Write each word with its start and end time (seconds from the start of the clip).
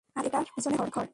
আর 0.15 0.23
এটার 0.25 0.43
পিছনে 0.55 0.75
তার 0.77 0.89
ঘর। 0.89 1.05